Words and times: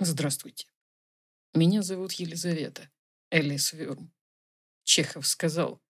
Здравствуйте. 0.00 0.68
Меня 1.54 1.82
зовут 1.82 2.12
Елизавета 2.12 2.88
Элис 3.32 3.72
Вюрм. 3.72 4.14
Чехов 4.84 5.26
сказал, 5.26 5.82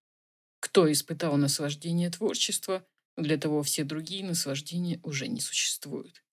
кто 0.60 0.90
испытал 0.90 1.36
наслаждение 1.36 2.08
творчества, 2.08 2.88
для 3.18 3.36
того 3.36 3.62
все 3.62 3.84
другие 3.84 4.24
наслаждения 4.24 4.98
уже 5.02 5.28
не 5.28 5.42
существуют. 5.42 6.24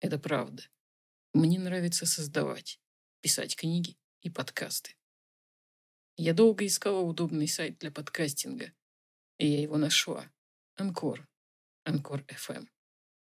Это 0.00 0.18
правда. 0.18 0.64
Мне 1.32 1.58
нравится 1.58 2.04
создавать, 2.04 2.78
писать 3.22 3.56
книги 3.56 3.96
и 4.20 4.28
подкасты. 4.28 4.94
Я 6.18 6.34
долго 6.34 6.66
искала 6.66 7.00
удобный 7.00 7.48
сайт 7.48 7.78
для 7.78 7.90
подкастинга, 7.90 8.74
и 9.38 9.46
я 9.46 9.62
его 9.62 9.78
нашла. 9.78 10.30
Анкор. 10.76 11.26
Анкор 11.84 12.26
FM. 12.28 12.68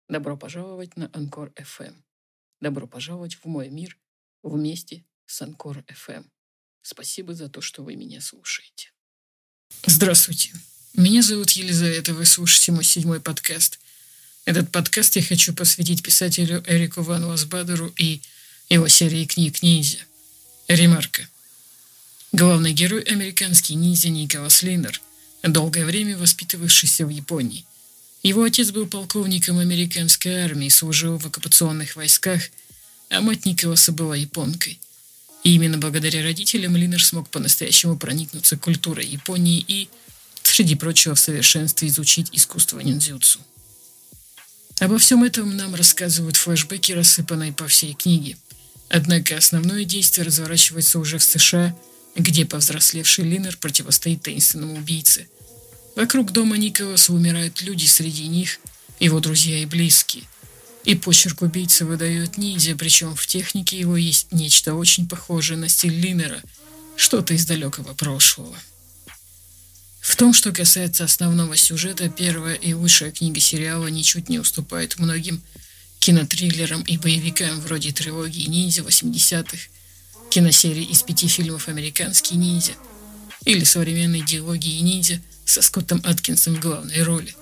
Добро 0.09 0.37
пожаловать 0.37 0.97
на 0.97 1.11
Анкор 1.13 1.51
FM. 1.57 2.06
Добро 2.61 2.87
пожаловать 2.87 3.35
в 3.35 3.45
мой 3.45 3.69
мир 3.69 3.99
вместе 4.43 5.05
с 5.27 5.43
Анкор 5.43 5.85
FM. 5.89 6.25
Спасибо 6.83 7.35
за 7.35 7.49
то, 7.49 7.61
что 7.61 7.83
вы 7.83 7.97
меня 7.97 8.21
слушаете. 8.21 8.93
Здравствуйте. 9.85 10.55
Меня 10.95 11.21
зовут 11.23 11.51
Елизавета, 11.51 12.15
вы 12.15 12.25
слушаете 12.25 12.73
мой 12.73 12.85
седьмой 12.85 13.21
подкаст. 13.21 13.79
Этот 14.47 14.73
подкаст 14.73 15.17
я 15.17 15.23
хочу 15.23 15.53
посвятить 15.53 16.03
писателю 16.03 16.65
Эрику 16.67 17.03
Ван 17.03 17.25
Ласбадеру 17.25 17.93
и 17.99 18.23
его 18.71 18.89
серии 18.89 19.27
книг 19.27 19.63
«Ниндзя». 19.63 19.99
Ремарка. 20.69 21.29
Главный 22.33 22.73
герой– 22.73 23.03
американский 23.03 23.75
ниндзя 23.75 24.09
Николас 24.09 24.63
Линнер, 24.63 25.01
долгое 25.43 25.85
время 25.85 26.17
воспитывавшийся 26.17 27.05
в 27.05 27.11
Японии– 27.11 27.67
его 28.27 28.43
отец 28.43 28.73
был 28.73 28.87
полковником 28.87 29.61
американской 29.61 30.43
армии, 30.43 30.69
служил 30.69 31.17
в 31.17 31.27
оккупационных 31.27 31.95
войсках, 31.95 32.43
а 33.09 33.21
мать 33.21 33.47
Николаса 33.47 33.93
была 33.93 34.17
японкой. 34.17 34.81
И 35.45 35.55
именно 35.55 35.79
благодаря 35.79 36.25
родителям 36.25 36.75
Линнер 36.75 37.05
смог 37.05 37.29
по-настоящему 37.31 37.97
проникнуться 37.97 38.57
культурой 38.57 39.07
Японии 39.07 39.65
и, 39.69 39.89
среди 40.43 40.75
прочего, 40.75 41.15
в 41.15 41.21
совершенстве 41.21 41.87
изучить 41.87 42.31
искусство 42.33 42.81
ниндзюцу. 42.81 43.39
Обо 44.81 44.99
всем 44.99 45.23
этом 45.23 45.57
нам 45.57 45.77
рассказывают 45.77 46.37
флешбеки, 46.37 46.91
рассыпанные 46.91 47.53
по 47.53 47.69
всей 47.69 47.95
книге. 47.95 48.37
Однако 48.89 49.37
основное 49.37 49.85
действие 49.85 50.27
разворачивается 50.27 50.99
уже 50.99 51.19
в 51.19 51.23
США, 51.23 51.77
где 52.17 52.45
повзрослевший 52.45 53.25
Линнер 53.25 53.57
противостоит 53.57 54.23
таинственному 54.23 54.75
убийце– 54.75 55.29
Вокруг 55.97 56.31
дома 56.31 56.59
Николаса 56.59 57.15
умирают 57.15 57.63
люди, 57.63 57.87
среди 57.87 58.29
них 58.29 58.61
его 59.01 59.19
друзья 59.19 59.59
и 59.59 59.65
близкие. 59.65 60.25
И 60.85 60.95
почерк 60.95 61.41
убийцы 61.41 61.87
выдает 61.87 62.37
ниндзя, 62.37 62.77
причем 62.77 63.17
в 63.17 63.27
технике 63.27 63.79
его 63.79 63.97
есть 63.97 64.31
нечто 64.31 64.75
очень 64.75 65.09
похожее 65.09 65.57
на 65.57 65.71
стиль 65.71 65.99
Линнера, 65.99 66.41
что-то 66.97 67.33
из 67.33 67.47
далекого 67.47 67.95
прошлого. 67.95 68.57
В 70.01 70.15
том, 70.17 70.35
что 70.35 70.53
касается 70.53 71.05
основного 71.05 71.57
сюжета, 71.57 72.11
первая 72.11 72.55
и 72.55 72.75
лучшая 72.75 73.11
книга 73.11 73.41
сериала 73.41 73.87
ничуть 73.87 74.29
не 74.29 74.39
уступает 74.39 74.99
многим 74.99 75.43
кинотриллерам 75.99 76.83
и 76.83 76.99
боевикам 76.99 77.59
вроде 77.61 77.91
трилогии 77.91 78.47
«Ниндзя» 78.47 78.83
80-х, 78.83 79.57
киносерии 80.29 80.85
из 80.85 81.03
пяти 81.03 81.27
фильмов 81.27 81.69
«Американский 81.69 82.37
ниндзя» 82.37 82.73
или 83.47 83.65
современной 83.65 84.21
диалогии 84.21 84.79
«Ниндзя» 84.81 85.23
со 85.47 85.63
Скоттом 85.63 86.03
Аткинсом 86.05 86.57
в 86.57 86.61
главной 86.61 87.03
роли. 87.03 87.35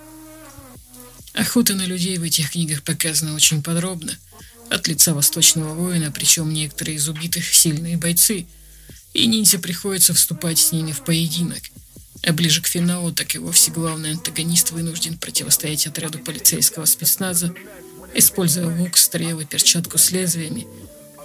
Охота 1.33 1.75
на 1.75 1.85
людей 1.85 2.17
в 2.19 2.23
этих 2.23 2.53
книгах 2.53 2.83
показана 2.83 3.35
очень 3.35 3.63
подробно, 3.63 4.17
от 4.71 4.87
лица 4.87 5.15
восточного 5.15 5.75
воина, 5.75 6.13
причем 6.13 6.53
некоторые 6.53 6.97
из 6.97 7.09
убитых 7.09 7.53
сильные 7.53 7.97
бойцы, 7.97 8.47
и 9.15 9.27
ниндзя 9.27 9.59
приходится 9.59 10.15
вступать 10.15 10.59
с 10.59 10.71
ними 10.71 10.93
в 10.93 11.03
поединок. 11.03 11.63
А 12.23 12.33
ближе 12.33 12.63
к 12.63 12.67
финалу, 12.67 13.13
так 13.13 13.35
и 13.35 13.39
вовсе 13.39 13.71
главный 13.71 14.13
антагонист 14.13 14.71
вынужден 14.71 15.19
противостоять 15.19 15.87
отряду 15.87 16.19
полицейского 16.19 16.85
спецназа, 16.85 17.55
используя 18.15 18.67
лук, 18.67 18.97
стрелы, 18.97 19.45
перчатку 19.45 19.99
с 19.99 20.11
лезвиями, 20.11 20.67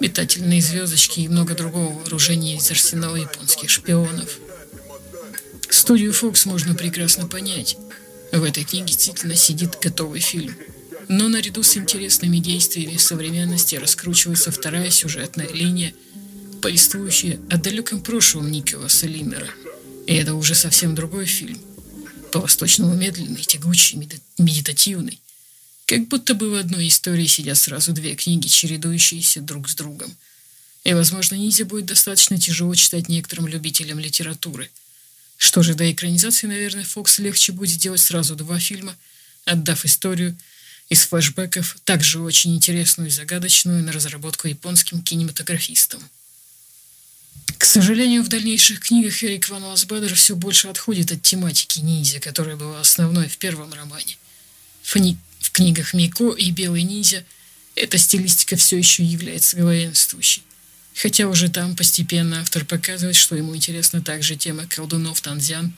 метательные 0.00 0.60
звездочки 0.60 1.20
и 1.20 1.28
много 1.28 1.54
другого 1.54 1.92
вооружения 1.92 2.56
из 2.56 2.70
арсенала 2.70 3.16
японских 3.16 3.70
шпионов– 3.70 4.30
Студию 5.70 6.10
Fox 6.10 6.48
можно 6.48 6.74
прекрасно 6.74 7.28
понять. 7.28 7.76
В 8.32 8.42
этой 8.42 8.64
книге 8.64 8.86
действительно 8.86 9.36
сидит 9.36 9.78
готовый 9.80 10.20
фильм. 10.20 10.54
Но 11.08 11.28
наряду 11.28 11.62
с 11.62 11.76
интересными 11.76 12.38
действиями 12.38 12.96
в 12.96 13.02
современности 13.02 13.76
раскручивается 13.76 14.50
вторая 14.50 14.90
сюжетная 14.90 15.48
линия, 15.48 15.94
повествующая 16.60 17.38
о 17.50 17.56
далеком 17.56 18.02
прошлом 18.02 18.50
Николаса 18.50 19.06
Линнера. 19.06 19.48
И 20.06 20.14
это 20.14 20.34
уже 20.34 20.54
совсем 20.54 20.94
другой 20.94 21.26
фильм. 21.26 21.58
По-восточному 22.32 22.94
медленный, 22.94 23.42
тягучий, 23.42 23.98
медитативный. 24.38 25.20
Как 25.86 26.06
будто 26.08 26.34
бы 26.34 26.50
в 26.50 26.54
одной 26.54 26.88
истории 26.88 27.26
сидят 27.26 27.58
сразу 27.58 27.92
две 27.92 28.14
книги, 28.14 28.48
чередующиеся 28.48 29.40
друг 29.40 29.68
с 29.68 29.74
другом. 29.74 30.16
И, 30.82 30.94
возможно, 30.94 31.36
ниндзя 31.36 31.64
будет 31.64 31.86
достаточно 31.86 32.38
тяжело 32.38 32.74
читать 32.74 33.08
некоторым 33.08 33.46
любителям 33.46 34.00
литературы– 34.00 34.68
что 35.40 35.62
же, 35.62 35.74
до 35.74 35.90
экранизации, 35.90 36.46
наверное, 36.46 36.84
Фокс 36.84 37.18
легче 37.18 37.52
будет 37.52 37.78
делать 37.78 38.02
сразу 38.02 38.36
два 38.36 38.60
фильма, 38.60 38.94
отдав 39.46 39.86
историю 39.86 40.36
из 40.90 41.06
флэшбэков, 41.06 41.78
также 41.86 42.20
очень 42.20 42.54
интересную 42.54 43.08
и 43.08 43.10
загадочную, 43.10 43.82
на 43.82 43.90
разработку 43.90 44.48
японским 44.48 45.00
кинематографистам. 45.00 46.02
К 47.56 47.64
сожалению, 47.64 48.22
в 48.22 48.28
дальнейших 48.28 48.80
книгах 48.80 49.24
Эрик 49.24 49.48
Ван 49.48 49.64
Ласбадер 49.64 50.14
все 50.14 50.36
больше 50.36 50.68
отходит 50.68 51.10
от 51.10 51.22
тематики 51.22 51.78
ниндзя, 51.78 52.20
которая 52.20 52.56
была 52.56 52.78
основной 52.78 53.26
в 53.26 53.38
первом 53.38 53.72
романе. 53.72 54.18
В, 54.82 54.94
ни... 54.96 55.16
в 55.40 55.52
книгах 55.52 55.94
Мико 55.94 56.34
и 56.34 56.50
Белый 56.50 56.82
ниндзя 56.82 57.24
эта 57.76 57.96
стилистика 57.96 58.56
все 58.56 58.76
еще 58.76 59.02
является 59.02 59.56
главенствующей. 59.56 60.42
Хотя 60.94 61.28
уже 61.28 61.48
там 61.48 61.76
постепенно 61.76 62.40
автор 62.40 62.64
показывает, 62.64 63.16
что 63.16 63.36
ему 63.36 63.56
интересна 63.56 64.02
также 64.02 64.36
тема 64.36 64.66
колдунов 64.66 65.20
танзян, 65.20 65.72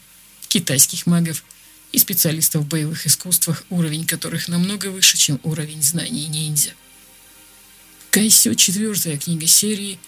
китайских 0.48 1.06
магов 1.06 1.44
и 1.92 1.98
специалистов 1.98 2.62
в 2.62 2.68
боевых 2.68 3.06
искусствах, 3.06 3.64
уровень 3.70 4.06
которых 4.06 4.48
намного 4.48 4.86
выше, 4.86 5.16
чем 5.16 5.38
уровень 5.42 5.82
знаний 5.82 6.26
ниндзя. 6.26 6.70
Кайсё, 8.10 8.54
четвертая 8.54 9.16
книга 9.16 9.46
серии, 9.46 9.98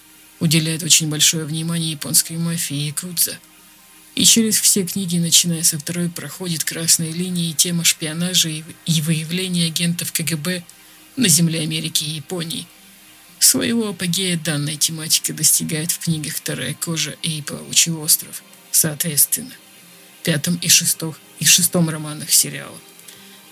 уделяет 0.41 0.83
очень 0.83 1.09
большое 1.09 1.45
внимание 1.45 1.93
японской 1.93 2.37
мафии 2.37 2.77
и 2.77 2.87
якудза. 2.87 3.39
И 4.15 4.25
через 4.25 4.61
все 4.61 4.85
книги, 4.85 5.17
начиная 5.19 5.63
со 5.63 5.79
второй, 5.79 6.09
проходит 6.09 6.65
красная 6.65 7.11
линия 7.11 7.51
и 7.51 7.55
тема 7.55 7.85
шпионажа 7.85 8.49
и 8.49 9.01
выявления 9.01 9.67
агентов 9.67 10.13
КГБ 10.13 10.63
на 11.17 11.29
земле 11.29 11.61
Америки 11.61 12.05
и 12.05 12.11
Японии– 12.11 12.67
Своего 13.45 13.89
апогея 13.89 14.39
данная 14.39 14.77
тематика 14.77 15.35
достигает 15.35 15.91
в 15.93 15.99
книгах 15.99 16.35
«Вторая 16.35 16.73
кожа» 16.73 17.15
и 17.21 17.43
«Плавучий 17.43 17.93
остров», 17.93 18.43
соответственно, 18.71 19.53
пятом 20.23 20.57
и 20.63 20.69
шестом, 20.71 21.15
и 21.41 21.45
шестом 21.45 21.91
романах 21.91 22.33
сериала. 22.33 22.79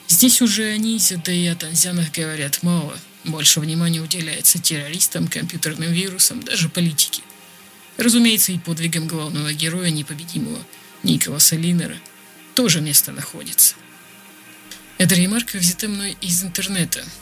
Здесь 0.09 0.41
уже 0.41 0.65
о 0.71 0.79
Низе, 0.79 1.21
да 1.23 1.31
и 1.31 1.47
о 1.47 1.55
Танзянах 1.55 2.11
говорят 2.11 2.63
мало. 2.63 2.99
Больше 3.25 3.61
внимания 3.61 4.01
уделяется 4.01 4.59
террористам, 4.59 5.29
компьютерным 5.29 5.93
вирусам, 5.93 6.43
даже 6.43 6.71
политике. 6.71 7.21
Разумеется, 7.99 8.53
и 8.53 8.59
подвигам 8.59 9.07
главного 9.07 9.53
героя 9.53 9.91
непобедимого 9.91 10.65
Николаса 11.03 11.57
Линнера 11.57 11.99
тоже 12.55 12.81
место 12.81 13.13
находится. 13.13 13.75
Эта 14.97 15.17
ремарка 15.17 15.59
взята 15.59 15.87
мной 15.87 16.17
из 16.23 16.43
интернета– 16.43 17.05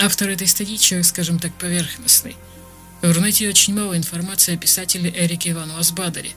Автор 0.00 0.30
этой 0.30 0.46
статьи 0.46 0.78
человек, 0.78 1.06
скажем 1.06 1.40
так, 1.40 1.52
поверхностный. 1.54 2.36
В 3.02 3.06
интернете 3.06 3.48
очень 3.48 3.74
мало 3.74 3.96
информации 3.96 4.54
о 4.54 4.56
писателе 4.56 5.10
Эрике 5.10 5.50
Ивану 5.50 5.76
Асбадаре. 5.76 6.30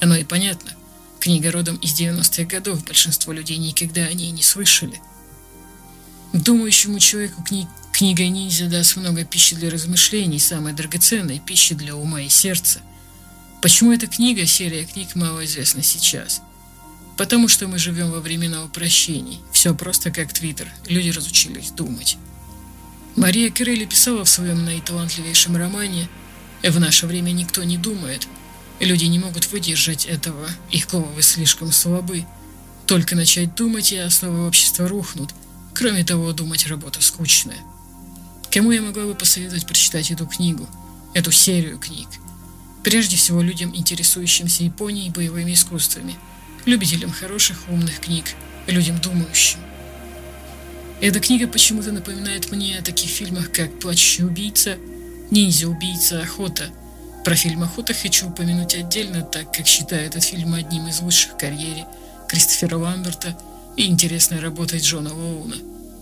Оно 0.00 0.14
и 0.14 0.24
понятно. 0.24 0.72
Книга 1.18 1.50
родом 1.50 1.76
из 1.76 1.98
90-х 1.98 2.44
годов, 2.44 2.84
большинство 2.84 3.32
людей 3.32 3.56
никогда 3.56 4.04
о 4.04 4.12
ней 4.12 4.30
не 4.30 4.42
слышали. 4.42 5.00
Думающему 6.34 6.98
человеку 6.98 7.42
кни 7.42 7.66
книга 7.92 8.28
ниндзя 8.28 8.66
даст 8.68 8.96
много 8.96 9.24
пищи 9.24 9.56
для 9.56 9.70
размышлений, 9.70 10.38
самой 10.38 10.74
драгоценной 10.74 11.40
пищи 11.40 11.74
для 11.74 11.96
ума 11.96 12.20
и 12.20 12.28
сердца. 12.28 12.80
Почему 13.62 13.92
эта 13.92 14.06
книга, 14.06 14.44
серия 14.44 14.84
книг, 14.84 15.14
мало 15.14 15.46
известна 15.46 15.82
сейчас? 15.82 16.42
Потому 17.16 17.48
что 17.48 17.68
мы 17.68 17.78
живем 17.78 18.10
во 18.10 18.20
времена 18.20 18.64
упрощений. 18.64 19.40
Все 19.50 19.74
просто 19.74 20.10
как 20.10 20.32
Твиттер. 20.32 20.68
Люди 20.86 21.08
разучились 21.08 21.70
думать. 21.70 22.18
Мария 23.18 23.50
Керелли 23.50 23.84
писала 23.84 24.24
в 24.24 24.28
своем 24.28 24.64
наиталантливейшем 24.64 25.56
романе 25.56 26.08
«В 26.62 26.80
наше 26.80 27.06
время 27.06 27.32
никто 27.32 27.62
не 27.64 27.76
думает. 27.76 28.26
Люди 28.80 29.04
не 29.04 29.18
могут 29.18 29.50
выдержать 29.52 30.06
этого, 30.06 30.48
их 30.70 30.88
головы 30.88 31.20
слишком 31.22 31.72
слабы. 31.72 32.24
Только 32.86 33.16
начать 33.16 33.54
думать, 33.54 33.92
и 33.92 33.98
основы 33.98 34.46
общества 34.46 34.88
рухнут. 34.88 35.34
Кроме 35.74 36.04
того, 36.04 36.32
думать 36.32 36.66
работа 36.66 37.02
скучная». 37.02 37.58
Кому 38.50 38.72
я 38.72 38.80
могла 38.80 39.04
бы 39.04 39.14
посоветовать 39.14 39.66
прочитать 39.66 40.10
эту 40.10 40.26
книгу? 40.26 40.66
эту 41.14 41.32
серию 41.32 41.78
книг. 41.78 42.08
Прежде 42.84 43.16
всего 43.16 43.42
людям, 43.42 43.74
интересующимся 43.74 44.64
Японией 44.64 45.08
и 45.08 45.10
боевыми 45.10 45.52
искусствами, 45.52 46.14
любителям 46.64 47.10
хороших, 47.10 47.58
умных 47.68 48.00
книг, 48.00 48.24
людям 48.66 49.00
думающим. 49.00 49.58
Эта 51.00 51.20
книга 51.20 51.46
почему-то 51.46 51.92
напоминает 51.92 52.50
мне 52.50 52.76
о 52.76 52.82
таких 52.82 53.08
фильмах, 53.08 53.52
как 53.52 53.78
«Плачущий 53.78 54.24
убийца», 54.24 54.76
«Ниндзя-убийца», 55.30 56.20
«Охота». 56.20 56.70
Про 57.24 57.36
фильм 57.36 57.62
«Охота» 57.62 57.94
хочу 57.94 58.28
упомянуть 58.28 58.74
отдельно, 58.74 59.22
так 59.22 59.52
как 59.52 59.68
считаю 59.68 60.06
этот 60.06 60.24
фильм 60.24 60.54
одним 60.54 60.88
из 60.88 61.00
лучших 61.00 61.34
в 61.34 61.36
карьере 61.36 61.86
Кристофера 62.26 62.76
Ламберта 62.76 63.38
и 63.76 63.86
интересной 63.86 64.40
работой 64.40 64.80
Джона 64.80 65.14
Лоуна. 65.14 65.54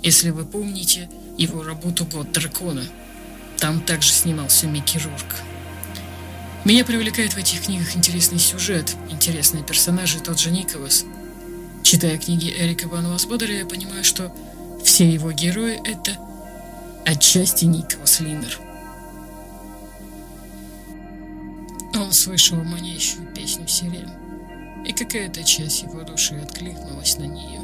Если 0.03 0.31
вы 0.31 0.47
помните 0.47 1.11
его 1.37 1.63
работу 1.63 2.07
«Год 2.07 2.33
дракона», 2.33 2.85
там 3.59 3.83
также 3.83 4.13
снимался 4.13 4.67
Микки 4.67 4.97
Рурк. 4.97 5.43
Меня 6.65 6.87
привлекает 6.87 7.35
в 7.35 7.39
этих 7.39 7.63
книгах 7.63 7.95
интересный 7.97 8.39
сюжет, 8.39 8.97
интересные 9.11 9.63
персонажи, 9.63 10.21
тот 10.21 10.41
же 10.41 10.51
Николас. 10.51 11.05
Читая 11.83 12.17
книги 12.17 12.53
Эрика 12.59 12.89
Ван 12.89 13.07
Васбодера, 13.09 13.53
я 13.53 13.67
понимаю, 13.67 14.03
что 14.03 14.35
все 14.85 15.09
его 15.09 15.33
герои— 15.33 15.81
это 15.85 16.17
отчасти 17.05 17.65
Николас 17.65 18.21
Линнер. 18.21 18.59
Он 21.95 22.13
слышал 22.13 22.59
манящую 22.63 23.27
песню 23.35 23.67
сирен, 23.67 24.11
и 24.85 24.93
какая-то 24.93 25.43
часть 25.45 25.83
его 25.83 26.03
души 26.03 26.35
откликнулась 26.37 27.17
на 27.19 27.25
нее. 27.25 27.61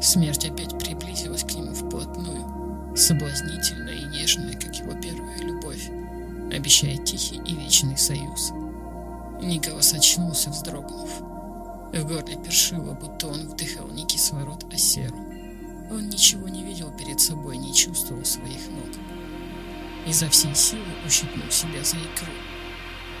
Смерть 0.00 0.44
опять 0.44 0.78
приблизилась 0.78 1.42
к 1.42 1.52
нему 1.54 1.74
вплотную, 1.74 2.96
соблазнительная 2.96 3.94
и 3.94 4.04
нежная, 4.04 4.54
как 4.54 4.74
его 4.76 4.92
первая 4.94 5.38
любовь, 5.38 5.90
обещая 6.54 6.96
тихий 6.98 7.40
и 7.44 7.54
вечный 7.54 7.98
союз. 7.98 8.52
Николас 9.40 9.92
очнулся, 9.92 10.50
вздрогнув. 10.50 11.10
В 11.92 12.04
горле 12.06 12.36
першило, 12.36 12.92
будто 12.92 13.28
он 13.28 13.48
вдыхал 13.48 13.88
не 13.88 14.04
кислород, 14.06 14.64
а 14.72 14.76
серу. 14.76 15.16
Он 15.90 16.08
ничего 16.08 16.48
не 16.48 16.64
видел 16.64 16.94
перед 16.96 17.20
собой, 17.20 17.56
не 17.56 17.74
чувствовал 17.74 18.24
своих 18.24 18.68
ног. 18.68 18.90
Изо 20.06 20.28
всей 20.28 20.54
силы 20.54 20.84
ущипнул 21.06 21.50
себя 21.50 21.82
за 21.82 21.96
икру. 21.96 22.32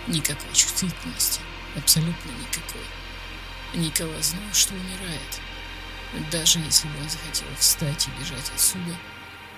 Никакой 0.06 0.52
чувствительности, 0.54 1.40
абсолютно 1.76 2.30
никакой. 2.30 2.84
Николас 3.74 4.30
знал, 4.30 4.52
что 4.52 4.74
умирает. 4.74 5.40
Даже 6.30 6.58
если 6.58 6.88
бы 6.88 6.98
он 7.00 7.10
захотел 7.10 7.46
встать 7.58 8.08
и 8.08 8.20
бежать 8.20 8.50
отсюда, 8.54 8.96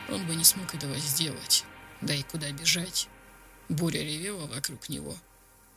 он 0.08 0.26
бы 0.26 0.34
не 0.34 0.44
смог 0.44 0.74
этого 0.74 0.96
сделать. 0.98 1.64
Да 2.00 2.14
и 2.14 2.22
куда 2.22 2.50
бежать? 2.50 3.08
Буря 3.68 4.02
ревела 4.02 4.46
вокруг 4.46 4.88
него. 4.88 5.16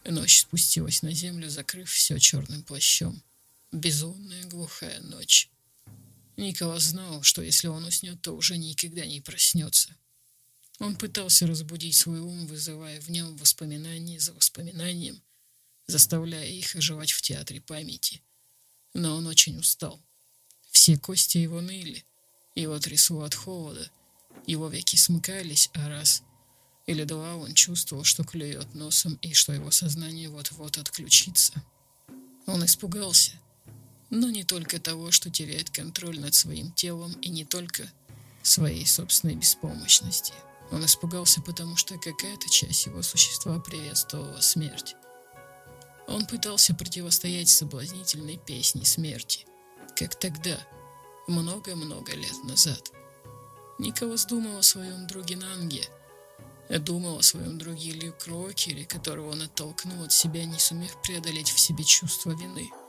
Ночь 0.06 0.40
спустилась 0.40 1.04
на 1.04 1.12
землю, 1.12 1.50
закрыв 1.50 1.90
все 1.90 2.18
черным 2.18 2.64
плащом. 2.64 3.22
Безумная 3.72 4.44
глухая 4.46 5.00
ночь. 5.02 5.50
Николас 6.38 6.84
знал, 6.84 7.22
что 7.24 7.42
если 7.42 7.68
он 7.68 7.86
уснет, 7.86 8.22
то 8.22 8.32
уже 8.34 8.58
никогда 8.58 9.06
не 9.06 9.22
проснется. 9.22 9.96
Он 10.80 10.96
пытался 10.96 11.48
разбудить 11.48 11.96
свой 11.96 12.20
ум, 12.20 12.48
вызывая 12.48 13.00
в 13.00 13.10
нем 13.10 13.36
воспоминания 13.38 14.20
за 14.20 14.34
воспоминанием, 14.34 15.22
заставляя 15.88 16.48
их 16.48 16.76
оживать 16.76 17.12
в 17.12 17.22
театре 17.22 17.62
памяти. 17.62 18.22
Но 18.94 19.16
он 19.16 19.28
очень 19.28 19.58
устал. 19.58 20.02
Все 20.72 20.98
кости 20.98 21.38
его 21.38 21.62
ныли, 21.62 22.04
его 22.56 22.80
трясло 22.80 23.24
от 23.24 23.36
холода, 23.36 23.90
его 24.48 24.68
веки 24.68 24.96
смыкались, 24.96 25.70
а 25.74 25.88
раз 25.88 26.24
или 26.86 27.04
два 27.06 27.36
он 27.36 27.54
чувствовал, 27.54 28.04
что 28.04 28.24
клюет 28.24 28.74
носом 28.76 29.16
и 29.22 29.34
что 29.34 29.54
его 29.54 29.72
сознание 29.72 30.30
вот-вот 30.30 30.78
отключится. 30.78 31.54
Он 32.46 32.66
испугался, 32.66 33.32
но 34.14 34.30
не 34.30 34.44
только 34.44 34.80
того, 34.80 35.10
что 35.10 35.32
теряет 35.32 35.72
контроль 35.72 36.20
над 36.20 36.36
своим 36.36 36.72
телом, 36.72 37.14
и 37.14 37.30
не 37.30 37.46
только 37.46 37.92
своей 38.44 38.86
собственной 38.86 39.34
беспомощности. 39.34 40.36
Он 40.70 40.86
испугался, 40.86 41.42
потому 41.42 41.78
что 41.78 41.98
какая-то 41.98 42.48
часть 42.48 42.86
его 42.86 43.02
существа 43.02 43.60
приветствовала 43.60 44.40
смерть. 44.40 44.96
Он 46.08 46.28
пытался 46.28 46.76
противостоять 46.76 47.50
соблазнительной 47.50 48.38
песне 48.38 48.86
смерти, 48.86 49.48
как 49.96 50.14
тогда, 50.14 50.60
много-много 51.28 52.14
лет 52.14 52.44
назад. 52.44 52.92
Николас 53.80 54.26
думал 54.26 54.60
о 54.60 54.64
своем 54.64 55.08
друге 55.08 55.38
Нанге, 55.38 55.88
думал 56.70 57.18
о 57.18 57.24
своем 57.24 57.58
друге 57.58 57.94
Лью 57.94 58.14
Крокере, 58.20 58.86
которого 58.86 59.32
он 59.32 59.42
оттолкнул 59.42 60.04
от 60.04 60.12
себя, 60.12 60.46
не 60.46 60.60
сумев 60.60 61.02
преодолеть 61.02 61.50
в 61.50 61.60
себе 61.60 61.84
чувство 61.84 62.30
вины– 62.30 62.70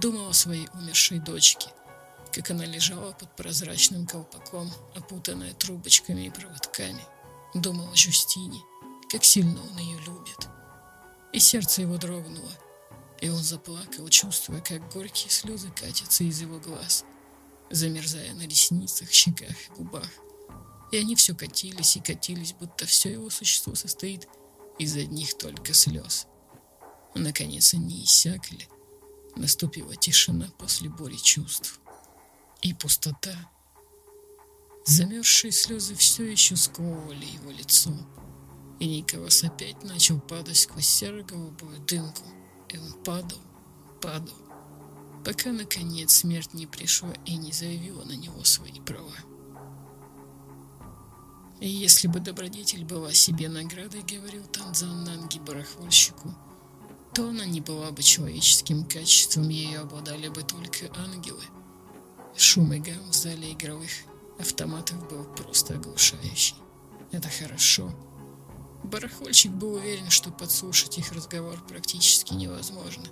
Думал 0.00 0.30
о 0.30 0.34
своей 0.34 0.68
умершей 0.74 1.20
дочке, 1.20 1.68
как 2.32 2.50
она 2.50 2.64
лежала 2.64 3.12
под 3.12 3.34
прозрачным 3.36 4.06
колпаком, 4.06 4.70
опутанная 4.96 5.54
трубочками 5.54 6.26
и 6.26 6.30
проводками. 6.30 7.04
Думал 7.54 7.88
о 7.92 7.94
Жюстине, 7.94 8.60
как 9.08 9.22
сильно 9.22 9.60
он 9.62 9.78
ее 9.78 9.98
любит. 10.00 10.48
И 11.32 11.38
сердце 11.38 11.82
его 11.82 11.96
дрогнуло, 11.96 12.50
и 13.20 13.28
он 13.28 13.38
заплакал, 13.38 14.08
чувствуя, 14.08 14.60
как 14.60 14.92
горькие 14.92 15.30
слезы 15.30 15.70
катятся 15.70 16.24
из 16.24 16.40
его 16.40 16.58
глаз, 16.58 17.04
замерзая 17.70 18.34
на 18.34 18.42
ресницах, 18.48 19.12
щеках 19.12 19.68
и 19.68 19.72
губах. 19.76 20.10
И 20.90 20.96
они 20.96 21.14
все 21.14 21.36
катились 21.36 21.96
и 21.96 22.00
катились, 22.00 22.52
будто 22.52 22.84
все 22.86 23.12
его 23.12 23.30
существо 23.30 23.76
состоит 23.76 24.28
из 24.80 24.96
одних 24.96 25.38
только 25.38 25.72
слез. 25.72 26.26
Наконец 27.14 27.74
они 27.74 28.02
иссякли, 28.02 28.68
Наступила 29.36 29.96
тишина 29.96 30.48
после 30.58 30.88
бури 30.88 31.16
чувств. 31.16 31.80
И 32.62 32.72
пустота. 32.72 33.50
Замерзшие 34.86 35.50
слезы 35.50 35.94
все 35.94 36.24
еще 36.24 36.56
сковывали 36.56 37.24
его 37.24 37.50
лицо. 37.50 37.92
И 38.80 38.86
Николас 38.86 39.42
опять 39.44 39.82
начал 39.82 40.20
падать 40.20 40.58
сквозь 40.58 40.86
серо-голубую 40.86 41.78
дымку. 41.80 42.22
И 42.68 42.78
он 42.78 42.92
падал, 43.04 43.40
падал, 44.00 44.36
пока, 45.24 45.52
наконец, 45.52 46.12
смерть 46.12 46.54
не 46.54 46.66
пришла 46.66 47.12
и 47.24 47.36
не 47.36 47.52
заявила 47.52 48.04
на 48.04 48.16
него 48.16 48.44
свои 48.44 48.80
права. 48.80 49.14
И 51.60 51.68
если 51.68 52.08
бы 52.08 52.20
добродетель 52.20 52.84
была 52.84 53.12
себе 53.12 53.48
наградой, 53.48 54.02
говорил 54.02 54.44
Танзан 54.46 55.04
Нанги 55.04 55.38
барахольщику, 55.38 56.34
то 57.14 57.28
она 57.28 57.46
не 57.46 57.60
была 57.60 57.92
бы 57.92 58.02
человеческим 58.02 58.84
качеством, 58.84 59.48
ею 59.48 59.82
обладали 59.82 60.28
бы 60.28 60.42
только 60.42 60.92
ангелы. 60.96 61.44
Шум 62.36 62.72
и 62.72 62.80
гам 62.80 63.08
в 63.08 63.14
зале 63.14 63.52
игровых 63.52 63.90
автоматов 64.40 65.08
был 65.08 65.24
просто 65.24 65.74
оглушающий. 65.74 66.56
Это 67.12 67.28
хорошо. 67.28 67.94
Барахольщик 68.82 69.52
был 69.52 69.74
уверен, 69.74 70.10
что 70.10 70.30
подслушать 70.30 70.98
их 70.98 71.12
разговор 71.12 71.60
практически 71.68 72.34
невозможно. 72.34 73.04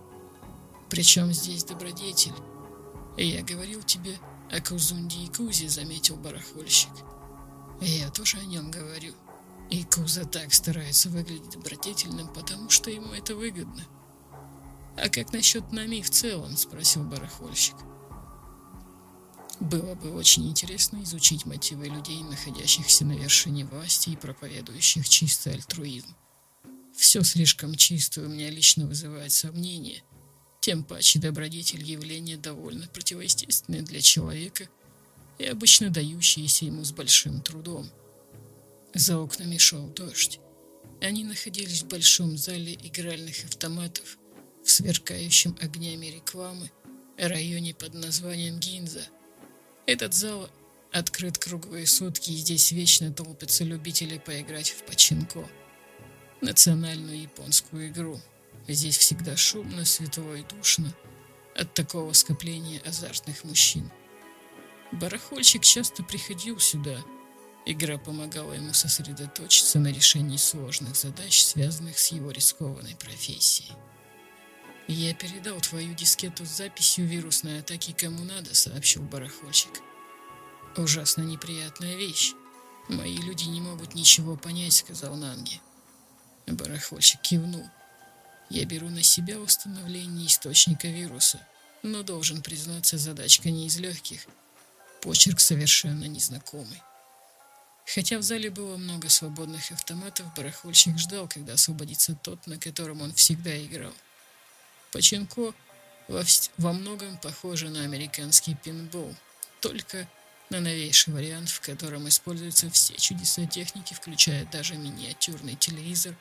Причем 0.90 1.32
здесь 1.32 1.62
добродетель. 1.62 2.34
Я 3.16 3.42
говорил 3.42 3.82
тебе 3.82 4.18
о 4.50 4.60
Кузунде 4.60 5.20
и 5.20 5.28
Кузе, 5.28 5.68
заметил 5.68 6.16
барахольщик. 6.16 6.90
Я 7.80 8.10
тоже 8.10 8.38
о 8.38 8.44
нем 8.44 8.70
говорю. 8.70 9.14
И 9.72 9.84
Куза 9.84 10.26
так 10.26 10.52
старается 10.52 11.08
выглядеть 11.08 11.48
добродетельным, 11.48 12.28
потому 12.34 12.68
что 12.68 12.90
ему 12.90 13.14
это 13.14 13.34
выгодно. 13.34 13.82
«А 14.98 15.08
как 15.08 15.32
насчет 15.32 15.72
нами 15.72 16.02
в 16.02 16.10
целом?»– 16.10 16.54
спросил 16.58 17.04
барахольщик. 17.04 17.76
Было 19.60 19.94
бы 19.94 20.12
очень 20.12 20.46
интересно 20.46 21.02
изучить 21.04 21.46
мотивы 21.46 21.88
людей, 21.88 22.22
находящихся 22.22 23.06
на 23.06 23.12
вершине 23.12 23.64
власти 23.64 24.10
и 24.10 24.16
проповедующих 24.16 25.08
чистый 25.08 25.54
альтруизм. 25.54 26.14
Все 26.94 27.22
слишком 27.22 27.74
чисто 27.74 28.20
у 28.20 28.28
меня 28.28 28.50
лично 28.50 28.86
вызывает 28.86 29.32
сомнения. 29.32 30.02
Тем 30.60 30.84
паче 30.84 31.18
добродетель 31.18 31.82
явление 31.82 32.36
довольно 32.36 32.88
противоестественное 32.88 33.80
для 33.80 34.02
человека 34.02 34.68
и 35.38 35.46
обычно 35.46 35.88
дающееся 35.88 36.66
ему 36.66 36.84
с 36.84 36.92
большим 36.92 37.40
трудом– 37.40 37.88
за 38.94 39.18
окнами 39.18 39.58
шел 39.58 39.86
дождь. 39.88 40.40
Они 41.00 41.24
находились 41.24 41.82
в 41.82 41.88
большом 41.88 42.36
зале 42.36 42.74
игральных 42.74 43.44
автоматов 43.44 44.18
в 44.64 44.70
сверкающем 44.70 45.56
огнями 45.60 46.06
рекламы 46.06 46.70
районе 47.18 47.74
под 47.74 47.94
названием 47.94 48.58
Гинза. 48.58 49.02
Этот 49.86 50.14
зал 50.14 50.48
открыт 50.92 51.38
круглые 51.38 51.86
сутки, 51.86 52.30
и 52.30 52.36
здесь 52.36 52.70
вечно 52.72 53.12
толпятся 53.12 53.64
любители 53.64 54.18
поиграть 54.18 54.70
в 54.70 54.84
починко. 54.84 55.48
Национальную 56.40 57.22
японскую 57.22 57.88
игру. 57.88 58.20
Здесь 58.68 58.96
всегда 58.96 59.36
шумно, 59.36 59.84
светло 59.84 60.34
и 60.34 60.44
душно 60.44 60.94
от 61.56 61.74
такого 61.74 62.12
скопления 62.12 62.80
азартных 62.80 63.44
мужчин. 63.44 63.90
Барахольщик 64.92 65.62
часто 65.62 66.02
приходил 66.02 66.58
сюда– 66.58 67.02
Игра 67.64 67.96
помогала 67.96 68.54
ему 68.54 68.72
сосредоточиться 68.72 69.78
на 69.78 69.88
решении 69.88 70.36
сложных 70.36 70.96
задач, 70.96 71.42
связанных 71.42 71.98
с 71.98 72.08
его 72.08 72.32
рискованной 72.32 72.96
профессией. 72.96 73.72
«Я 74.88 75.14
передал 75.14 75.60
твою 75.60 75.94
дискету 75.94 76.44
с 76.44 76.56
записью 76.56 77.06
вирусной 77.06 77.60
атаки 77.60 77.92
кому 77.92 78.24
надо»,— 78.24 78.52
сообщил 78.56 79.02
барахольщик. 79.02 79.80
«Ужасно 80.76 81.22
неприятная 81.22 81.94
вещь. 81.94 82.32
Мои 82.88 83.16
люди 83.16 83.44
не 83.44 83.60
могут 83.60 83.94
ничего 83.94 84.36
понять»,— 84.36 84.72
сказал 84.74 85.14
Нанги. 85.14 85.60
Барахольщик 86.48 87.20
кивнул. 87.20 87.64
«Я 88.50 88.64
беру 88.64 88.88
на 88.90 89.04
себя 89.04 89.38
установление 89.38 90.26
источника 90.26 90.88
вируса, 90.88 91.46
но 91.84 92.02
должен 92.02 92.42
признаться, 92.42 92.98
задачка 92.98 93.50
не 93.50 93.68
из 93.68 93.78
легких. 93.78 94.26
Почерк 95.00 95.38
совершенно 95.38 96.04
незнакомый». 96.04 96.82
Хотя 97.84 98.18
в 98.18 98.22
зале 98.22 98.50
было 98.50 98.76
много 98.76 99.08
свободных 99.08 99.70
автоматов, 99.72 100.32
барахольщик 100.34 100.98
ждал, 100.98 101.28
когда 101.28 101.54
освободится 101.54 102.14
тот, 102.14 102.46
на 102.46 102.58
котором 102.58 103.02
он 103.02 103.12
всегда 103.14 103.56
играл. 103.64 103.92
Починко 104.92 105.52
во, 106.08 106.22
во 106.58 106.72
многом 106.72 107.18
похоже 107.18 107.70
на 107.70 107.82
американский 107.82 108.54
пинбол, 108.54 109.14
только 109.60 110.08
на 110.50 110.60
новейший 110.60 111.14
вариант, 111.14 111.48
в 111.48 111.60
котором 111.60 112.08
используются 112.08 112.70
все 112.70 112.94
чудеса 112.94 113.46
техники, 113.46 113.94
включая 113.94 114.44
даже 114.46 114.74
миниатюрный 114.74 115.56
телевизор, 115.56 116.14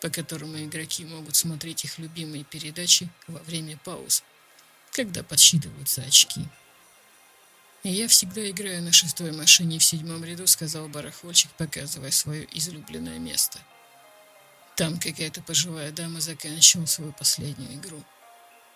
по 0.00 0.08
которому 0.08 0.62
игроки 0.62 1.04
могут 1.04 1.36
смотреть 1.36 1.84
их 1.84 1.98
любимые 1.98 2.44
передачи 2.44 3.08
во 3.26 3.40
время 3.40 3.76
пауз, 3.84 4.22
когда 4.92 5.22
подсчитываются 5.22 6.02
очки. 6.02 6.42
«Я 7.82 8.08
всегда 8.08 8.48
играю 8.50 8.82
на 8.82 8.92
шестой 8.92 9.32
машине 9.32 9.78
в 9.78 9.84
седьмом 9.84 10.24
ряду»,— 10.24 10.46
сказал 10.48 10.88
барахольщик, 10.88 11.50
показывая 11.52 12.10
свое 12.10 12.48
излюбленное 12.52 13.18
место— 13.18 13.58
там 14.76 14.98
какая-то 14.98 15.40
пожилая 15.40 15.90
дама 15.90 16.20
заканчивала 16.20 16.84
свою 16.84 17.12
последнюю 17.12 17.76
игру. 17.76 18.04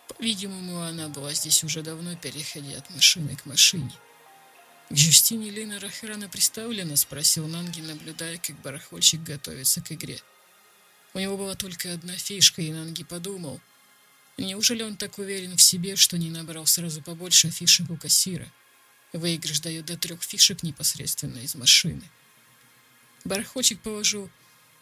По-видимому, 0.08 0.80
она 0.80 1.08
была 1.08 1.34
здесь 1.34 1.62
уже 1.62 1.82
давно, 1.82 2.16
переходя 2.16 2.78
от 2.78 2.88
машины 2.90 3.36
к 3.36 3.44
машине. 3.44 3.92
«К 4.88 4.96
Жюстине 4.96 5.50
Линер 5.50 5.84
охрана 5.84 6.26
представлена?»— 6.26 6.96
спросил 6.96 7.46
Нанги, 7.46 7.82
наблюдая, 7.82 8.38
как 8.38 8.58
барахольщик 8.62 9.22
готовится 9.22 9.82
к 9.82 9.92
игре. 9.92 10.18
У 11.12 11.18
него 11.18 11.36
была 11.36 11.54
только 11.54 11.92
одна 11.92 12.16
фишка, 12.16 12.62
и 12.62 12.72
Нанги 12.72 13.04
подумал, 13.04 13.60
неужели 14.38 14.82
он 14.82 14.96
так 14.96 15.18
уверен 15.18 15.58
в 15.58 15.62
себе, 15.62 15.96
что 15.96 16.16
не 16.16 16.30
набрал 16.30 16.64
сразу 16.64 17.02
побольше 17.02 17.50
фишек 17.50 17.90
у 17.90 17.96
кассира? 17.98 18.50
Выигрыш 19.12 19.60
дает 19.60 19.86
до 19.86 19.96
трех 19.96 20.22
фишек 20.22 20.62
непосредственно 20.62 21.38
из 21.38 21.54
машины. 21.54 22.02
Барахольщик 23.24 23.80
положил 23.80 24.30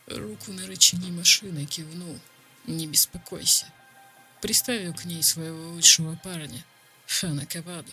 руку 0.07 0.53
на 0.53 0.67
рычаги 0.67 1.11
машины, 1.11 1.67
кивнул. 1.67 2.19
«Не 2.67 2.87
беспокойся». 2.87 3.67
Приставил 4.43 4.95
к 4.95 5.05
ней 5.05 5.23
своего 5.23 5.71
лучшего 5.71 6.15
парня, 6.17 6.65
Хана 7.07 7.47
Каваду. 7.47 7.91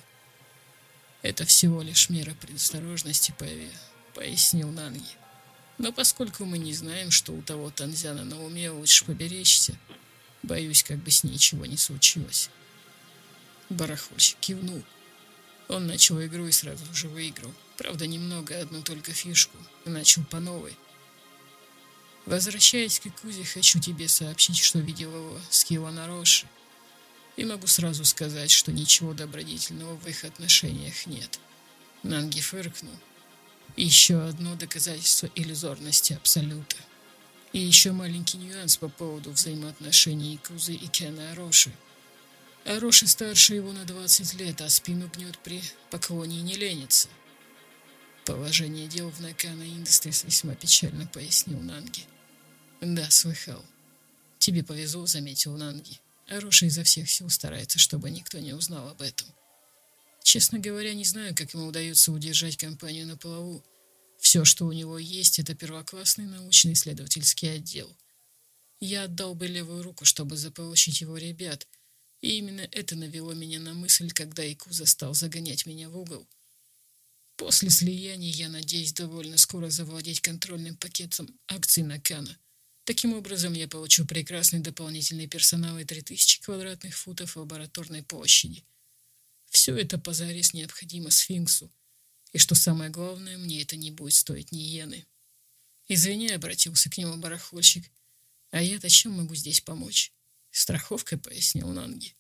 «Это 1.22 1.46
всего 1.46 1.82
лишь 1.82 2.10
мера 2.10 2.36
предосторожности, 2.36 3.34
Пэви»,— 3.40 3.72
пояснил 4.14 4.70
Нанги. 4.70 5.02
«Но 5.78 5.92
поскольку 5.92 6.46
мы 6.46 6.58
не 6.58 6.74
знаем, 6.74 7.10
что 7.10 7.32
у 7.32 7.42
того 7.42 7.72
Танзяна 7.72 8.26
на 8.26 8.44
уме, 8.44 8.70
лучше 8.70 9.06
поберечься. 9.06 9.78
Боюсь, 10.44 10.84
как 10.84 10.98
бы 10.98 11.10
с 11.10 11.24
ней 11.24 11.38
чего 11.38 11.66
не 11.66 11.78
случилось». 11.78 12.50
Барахольщик 13.70 14.38
кивнул. 14.40 14.84
Он 15.68 15.88
начал 15.88 16.22
игру 16.24 16.48
и 16.48 16.52
сразу 16.52 16.86
же 16.94 17.08
выиграл. 17.08 17.54
Правда, 17.78 18.08
немного, 18.08 18.60
одну 18.60 18.82
только 18.82 19.12
фишку. 19.12 19.58
Начал 19.86 20.24
по 20.26 20.40
новой. 20.40 20.78
Возвращаясь 22.26 23.00
к 23.00 23.08
Икузе, 23.08 23.44
хочу 23.44 23.80
тебе 23.80 24.08
сообщить, 24.08 24.58
что 24.58 24.80
видел 24.80 25.14
его 25.16 25.40
с 25.50 25.64
Киона 25.64 26.08
Роши. 26.08 26.48
И 27.36 27.46
могу 27.46 27.68
сразу 27.68 28.06
сказать, 28.06 28.50
что 28.50 28.72
ничего 28.72 29.14
добродетельного 29.14 29.96
в 29.96 30.08
их 30.08 30.24
отношениях 30.24 31.06
нет. 31.06 31.40
Нанги 32.04 32.40
фыркнул. 32.40 32.96
Еще 33.76 34.22
одно 34.22 34.56
доказательство 34.56 35.30
иллюзорности 35.36 36.14
Абсолюта. 36.14 36.78
И 37.52 37.60
еще 37.60 37.92
маленький 37.92 38.38
нюанс 38.38 38.78
по 38.78 38.88
поводу 38.90 39.32
взаимоотношений 39.32 40.36
Икузы 40.36 40.74
и 40.74 40.88
Кена 40.88 41.32
Ароши. 41.32 41.72
Ароши 42.66 43.08
старше 43.08 43.54
его 43.54 43.72
на 43.72 43.86
20 43.86 44.34
лет, 44.36 44.60
а 44.62 44.70
спину 44.70 45.08
гнет 45.08 45.38
при 45.40 45.62
поклоне 45.92 46.40
и 46.40 46.42
не 46.42 46.56
ленится. 46.56 47.08
Положение 48.26 48.88
дел 48.88 49.12
в 49.12 49.22
Накана 49.22 49.62
Industries 49.62 50.26
весьма 50.26 50.56
печально, 50.56 51.06
пояснил 51.06 51.60
Нанги. 51.60 52.06
«Да, 52.82 53.10
слыхал. 53.12 53.64
Тебе 54.40 54.64
повезло»,— 54.64 55.06
заметил 55.08 55.56
Нанги. 55.56 56.00
Ароша 56.28 56.66
изо 56.66 56.84
всех 56.84 57.08
сил 57.08 57.30
старается, 57.30 57.78
чтобы 57.78 58.10
никто 58.10 58.40
не 58.40 58.54
узнал 58.54 58.90
об 58.90 59.02
этом. 59.04 59.28
Честно 60.24 60.58
говоря, 60.58 60.96
не 60.96 61.06
знаю, 61.06 61.36
как 61.36 61.54
ему 61.54 61.68
удается 61.68 62.12
удержать 62.12 62.58
компанию 62.58 63.06
на 63.06 63.16
плаву. 63.16 63.64
Все, 64.18 64.44
что 64.44 64.66
у 64.66 64.72
него 64.72 64.98
есть, 64.98 65.38
это 65.38 65.54
первоклассный 65.54 66.26
научно-исследовательский 66.26 67.54
отдел. 67.54 67.96
Я 68.80 69.04
отдал 69.04 69.36
бы 69.36 69.46
левую 69.46 69.84
руку, 69.84 70.04
чтобы 70.04 70.36
заполучить 70.36 71.02
его 71.02 71.16
ребят, 71.18 71.68
и 72.22 72.38
именно 72.38 72.68
это 72.72 72.96
навело 72.96 73.34
меня 73.34 73.60
на 73.60 73.74
мысль, 73.74 74.12
когда 74.12 74.50
Икуза 74.52 74.86
стал 74.86 75.14
загонять 75.14 75.66
меня 75.66 75.90
в 75.90 75.98
угол. 75.98 76.28
После 77.38 77.70
слияния 77.70 78.32
я 78.32 78.50
надеюсь 78.50 78.94
довольно 78.94 79.38
скоро 79.38 79.70
завладеть 79.70 80.22
контрольным 80.22 80.76
пакетом 80.78 81.28
акций 81.48 81.84
Накана. 81.84 82.38
Таким 82.86 83.14
образом, 83.14 83.54
я 83.54 83.68
получу 83.68 84.06
прекрасный 84.06 84.60
дополнительный 84.60 85.28
персонал 85.28 85.78
и 85.80 85.84
3000 85.84 86.42
квадратных 86.42 86.96
футов 86.96 87.36
лабораторной 87.36 88.04
площади. 88.04 88.64
Все 89.50 89.76
это 89.76 89.98
позарез 89.98 90.54
необходимо 90.54 91.10
сфинксу. 91.12 91.72
И 92.32 92.38
что 92.38 92.56
самое 92.56 92.90
главное, 92.90 93.38
мне 93.38 93.62
это 93.62 93.76
не 93.76 93.92
будет 93.92 94.14
стоить 94.14 94.52
ни 94.52 94.60
иены. 94.60 95.06
Извини, 95.88 96.30
обратился 96.30 96.90
к 96.90 96.98
нему 96.98 97.18
барахольщик. 97.18 97.90
А 98.52 98.62
я-то 98.62 98.90
чем 98.90 99.14
могу 99.14 99.36
здесь 99.36 99.62
помочь? 99.62 100.12
Страховкой, 100.58 101.18
пояснил 101.18 101.70
Нанги. 101.70 102.16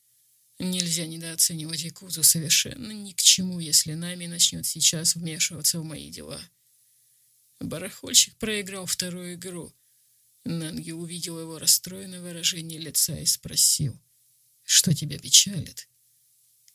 Нельзя 0.59 1.05
недооценивать 1.05 1.83
Якузу 1.83 2.23
совершенно 2.23 2.91
ни 2.91 3.11
к 3.11 3.21
чему, 3.21 3.59
если 3.59 3.93
Нами 3.93 4.27
начнет 4.27 4.65
сейчас 4.65 5.15
вмешиваться 5.15 5.79
в 5.79 5.83
мои 5.83 6.09
дела. 6.09 6.41
Барахольщик 7.59 8.35
проиграл 8.37 8.85
вторую 8.85 9.35
игру— 9.35 9.73
Нанги 10.45 10.91
увидел 10.91 11.39
его 11.39 11.57
расстроенное 11.57 12.21
выражение 12.21 12.79
лица 12.79 13.17
и 13.17 13.25
спросил, 13.25 13.99
«Что 14.63 14.93
тебя 14.93 15.17
печалит?» 15.17 15.89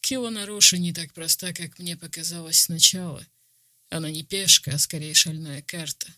Кила 0.00 0.31
Нароша 0.31 0.76
не 0.76 0.93
так 0.93 1.12
проста, 1.12 1.52
как 1.52 1.79
мне 1.79 1.97
показалось 1.97 2.62
сначала. 2.62 3.25
Она 3.88 4.11
не 4.11 4.25
пешка, 4.25 4.73
а 4.73 4.79
скорее 4.79 5.14
шальная 5.14 5.62
карта. 5.62 6.12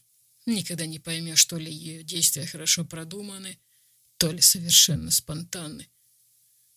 Никогда 0.47 0.87
не 0.87 0.99
поймешь, 0.99 1.45
то 1.45 1.59
ли 1.59 1.71
ее 1.71 2.03
действия 2.03 2.47
хорошо 2.47 2.87
продуманы, 2.87 3.59
то 4.23 4.31
ли 4.31 4.41
совершенно 4.41 5.11
спонтанны. 5.11 5.89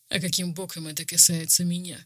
А 0.10 0.20
каким 0.20 0.56
боком 0.56 0.88
это 0.88 1.06
касается 1.06 1.64
меня? 1.64 2.04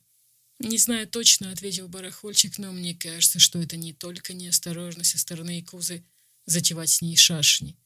Не 0.59 0.77
знаю 0.77 1.07
точно, 1.07 1.53
ответил 1.53 1.87
барахольчик, 1.87 2.57
но 2.57 2.73
мне 2.73 2.93
кажется, 2.93 3.39
что 3.39 3.57
это 3.57 3.77
не 3.77 3.93
только 3.93 4.33
неосторожность 4.33 5.11
со 5.11 5.17
стороны 5.17 5.61
Икузы 5.61 6.03
затевать 6.45 6.89
с 6.89 7.01
ней 7.01 7.15
шашни. 7.15 7.77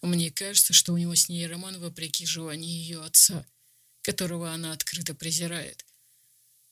Мне 0.00 0.30
кажется, 0.30 0.72
что 0.72 0.92
у 0.92 0.96
него 0.96 1.16
с 1.16 1.28
ней 1.28 1.48
роман 1.48 1.80
вопреки 1.80 2.24
желанию 2.24 2.70
ее 2.70 3.02
отца, 3.02 3.44
которого 4.02 4.52
она 4.52 4.70
открыто 4.70 5.12
презирает. 5.12 5.84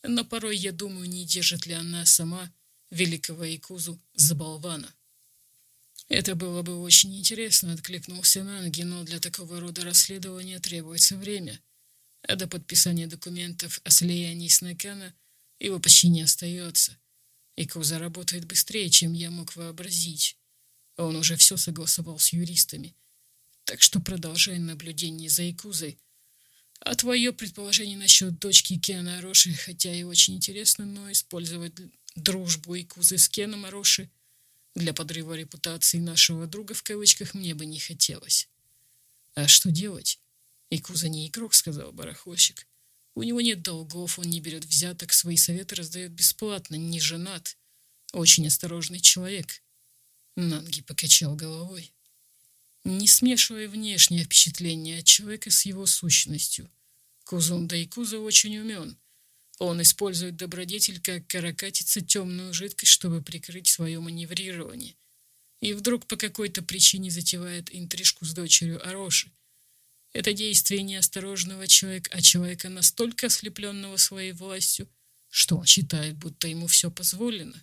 Но 0.04 0.24
порой 0.24 0.56
я 0.56 0.70
думаю, 0.70 1.08
не 1.08 1.24
держит 1.24 1.66
ли 1.66 1.74
она 1.74 2.06
сама 2.06 2.52
великого 2.92 3.42
Якузу 3.42 4.00
за 4.14 4.36
болвана. 4.36 4.94
Это 6.08 6.34
было 6.34 6.62
бы 6.62 6.80
очень 6.80 7.16
интересно, 7.16 7.72
откликнулся 7.72 8.44
Нанги, 8.44 8.82
но 8.82 9.04
для 9.04 9.20
такого 9.20 9.60
рода 9.60 9.84
расследования 9.84 10.58
требуется 10.58 11.16
время. 11.16 11.60
А 12.22 12.36
до 12.36 12.46
подписания 12.46 13.06
документов 13.06 13.80
о 13.84 13.90
слиянии 13.90 14.48
с 14.48 14.60
Накана 14.60 15.14
его 15.58 15.78
почти 15.78 16.08
не 16.08 16.22
остается. 16.22 16.96
Икуза 17.56 17.98
работает 17.98 18.44
быстрее, 18.46 18.90
чем 18.90 19.12
я 19.12 19.30
мог 19.30 19.56
вообразить. 19.56 20.36
Он 20.96 21.16
уже 21.16 21.36
все 21.36 21.56
согласовал 21.56 22.18
с 22.18 22.32
юристами. 22.32 22.94
Так 23.64 23.82
что 23.82 24.00
продолжай 24.00 24.58
наблюдение 24.58 25.30
за 25.30 25.42
Якузой. 25.44 25.98
А 26.80 26.94
твое 26.94 27.32
предположение 27.32 27.96
насчет 27.96 28.38
дочки 28.38 28.78
Кена 28.78 29.18
Ароши, 29.18 29.54
хотя 29.54 29.94
и 29.94 30.02
очень 30.02 30.34
интересно, 30.34 30.84
но 30.84 31.10
использовать 31.10 31.72
дружбу 32.14 32.74
Якузы 32.74 33.16
с 33.16 33.28
Кеном 33.28 33.64
Ароши 33.64 34.10
для 34.74 34.92
подрыва 34.92 35.34
репутации 35.34 35.98
нашего 35.98 36.46
друга 36.46 36.74
в 36.74 36.82
кавычках 36.82 37.34
мне 37.34 37.54
бы 37.54 37.64
не 37.66 37.78
хотелось. 37.78 38.48
А 39.34 39.48
что 39.48 39.70
делать? 39.70 40.18
Якуза 40.70 41.08
не 41.08 41.28
игрок, 41.28 41.54
сказал 41.54 41.92
барахольщик. 41.92 42.66
У 43.14 43.22
него 43.22 43.40
нет 43.40 43.62
долгов, 43.62 44.18
он 44.18 44.26
не 44.26 44.40
берет 44.40 44.64
взяток, 44.64 45.12
свои 45.12 45.36
советы 45.36 45.76
раздает 45.76 46.10
бесплатно, 46.10 46.74
не 46.74 47.00
женат. 47.00 47.56
Очень 48.12 48.48
осторожный 48.48 49.00
человек. 49.00 49.62
Нанги 50.36 50.82
покачал 50.82 51.36
головой. 51.36 51.92
Не 52.82 53.06
смешивая 53.06 53.68
внешнее 53.68 54.24
впечатление 54.24 54.98
от 54.98 55.04
человека 55.04 55.50
с 55.50 55.64
его 55.64 55.86
сущностью. 55.86 56.68
Кузун 57.24 57.68
Дайкуза 57.68 58.18
очень 58.18 58.58
умен. 58.58 58.96
Он 59.58 59.80
использует 59.82 60.36
добродетель 60.36 61.00
как 61.00 61.26
каракатица 61.26 62.00
темную 62.00 62.52
жидкость, 62.52 62.92
чтобы 62.92 63.22
прикрыть 63.22 63.68
свое 63.68 64.00
маневрирование. 64.00 64.96
И 65.60 65.72
вдруг 65.72 66.06
по 66.06 66.16
какой-то 66.16 66.62
причине 66.62 67.10
затевает 67.10 67.74
интрижку 67.74 68.24
с 68.24 68.32
дочерью 68.34 68.86
Ароши. 68.86 69.30
Это 70.12 70.32
действие 70.32 70.82
неосторожного 70.82 71.66
человека, 71.66 72.10
а 72.12 72.20
человека 72.20 72.68
настолько 72.68 73.26
ослепленного 73.26 73.96
своей 73.96 74.32
властью, 74.32 74.88
что 75.28 75.56
он 75.56 75.66
считает, 75.66 76.16
будто 76.16 76.46
ему 76.48 76.66
все 76.66 76.90
позволено. 76.90 77.62